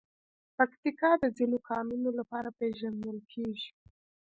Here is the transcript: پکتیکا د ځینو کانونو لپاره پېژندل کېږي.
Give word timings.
پکتیکا 0.57 1.11
د 1.21 1.23
ځینو 1.37 1.57
کانونو 1.69 2.09
لپاره 2.19 2.49
پېژندل 2.59 3.17
کېږي. 3.31 3.69